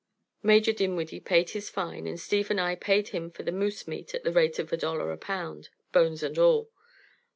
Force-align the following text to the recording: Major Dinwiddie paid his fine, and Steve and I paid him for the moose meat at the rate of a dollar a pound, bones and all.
Major 0.41 0.73
Dinwiddie 0.73 1.19
paid 1.19 1.51
his 1.51 1.69
fine, 1.69 2.07
and 2.07 2.19
Steve 2.19 2.49
and 2.49 2.59
I 2.59 2.73
paid 2.73 3.09
him 3.09 3.29
for 3.29 3.43
the 3.43 3.51
moose 3.51 3.87
meat 3.87 4.15
at 4.15 4.23
the 4.23 4.31
rate 4.33 4.57
of 4.57 4.73
a 4.73 4.77
dollar 4.77 5.11
a 5.11 5.17
pound, 5.19 5.69
bones 5.91 6.23
and 6.23 6.39
all. 6.39 6.71